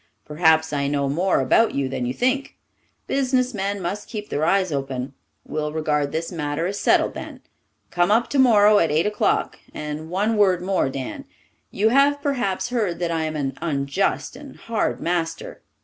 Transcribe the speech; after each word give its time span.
Perhaps 0.25 0.73
I 0.73 0.87
know 0.87 1.07
more 1.09 1.41
about 1.41 1.75
you 1.75 1.87
than 1.87 2.07
you 2.07 2.13
think. 2.15 2.55
Businessmen 3.05 3.79
must 3.79 4.09
keep 4.09 4.29
their 4.29 4.43
eyes 4.43 4.71
open. 4.71 5.13
We'll 5.45 5.71
regard 5.71 6.11
this 6.11 6.31
matter 6.31 6.65
as 6.65 6.79
settled 6.79 7.13
then. 7.13 7.41
Come 7.91 8.09
up 8.09 8.27
tomorrow 8.27 8.79
at 8.79 8.89
eight 8.89 9.05
o'clock. 9.05 9.59
And 9.75 10.09
one 10.09 10.37
word 10.37 10.59
more, 10.63 10.89
Dan. 10.89 11.25
You 11.69 11.89
have 11.89 12.19
perhaps 12.19 12.69
heard 12.69 12.97
that 12.97 13.11
I 13.11 13.25
am 13.25 13.35
an 13.35 13.53
unjust 13.61 14.35
and 14.35 14.55
hard 14.55 14.99
master. 15.01 15.61